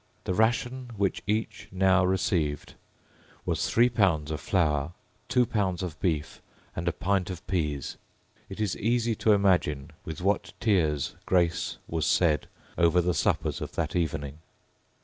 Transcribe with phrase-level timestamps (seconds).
[0.23, 2.73] The ration which each now received
[3.45, 4.93] was three pounds of flour,
[5.29, 6.41] two pounds of beef,
[6.75, 7.97] and a pint of Pease.
[8.49, 12.47] It is easy to imagine with what tears grace was said
[12.79, 14.39] over the suppers of that evening.